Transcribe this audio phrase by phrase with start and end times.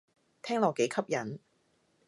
[0.41, 1.39] 聽落幾吸引